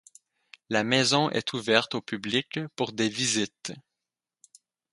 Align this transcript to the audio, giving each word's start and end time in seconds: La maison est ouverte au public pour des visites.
La 0.71 0.83
maison 0.83 1.29
est 1.29 1.53
ouverte 1.53 1.93
au 1.93 2.01
public 2.01 2.59
pour 2.75 2.91
des 2.91 3.07
visites. 3.07 3.71